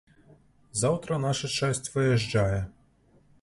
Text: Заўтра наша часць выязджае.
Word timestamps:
Заўтра 0.79 1.19
наша 1.27 1.51
часць 1.59 1.91
выязджае. 1.97 2.59